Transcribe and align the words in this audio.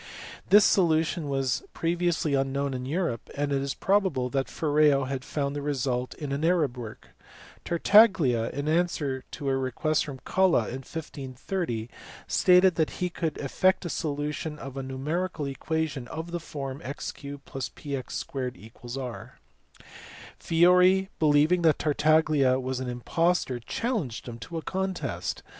This 0.49 0.65
solu 0.65 1.05
tion 1.05 1.29
was 1.29 1.61
previously 1.75 2.33
unknown 2.33 2.73
in 2.73 2.87
Europe, 2.87 3.29
and 3.35 3.53
it 3.53 3.61
is 3.61 3.75
probable 3.75 4.31
that 4.31 4.47
Ferreo 4.49 5.03
had 5.07 5.23
found 5.23 5.55
the 5.55 5.61
result 5.61 6.15
in 6.15 6.31
an 6.31 6.43
Arab 6.43 6.75
work. 6.75 7.09
Tartaglia, 7.65 8.49
in 8.49 8.67
answer 8.67 9.23
to 9.29 9.47
a 9.47 9.55
request 9.55 10.03
from 10.05 10.17
Colla 10.25 10.69
in 10.69 10.81
1530, 10.81 11.87
stated 12.27 12.73
that 12.77 12.89
he 12.97 13.11
could 13.11 13.37
effect 13.37 13.83
the 13.83 13.91
solution 13.91 14.57
of 14.57 14.75
a 14.75 14.81
numerical 14.81 15.45
equation 15.45 16.07
of 16.07 16.31
the 16.31 16.39
form 16.39 16.81
x 16.83 17.11
3 17.11 17.37
+px*=r. 17.45 19.39
Fiori 20.39 21.09
believing 21.19 21.61
that 21.61 21.77
Tartaglia 21.77 22.59
was 22.59 22.79
an 22.79 22.89
impostor 22.89 23.59
challenged 23.59 24.27
him 24.27 24.39
to 24.39 24.57
a 24.57 24.63
contest. 24.63 25.43